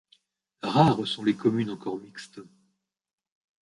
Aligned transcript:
Rares 0.63 1.05
sont 1.05 1.23
les 1.23 1.35
communes 1.35 1.69
encore 1.69 1.99
mixtes. 1.99 2.41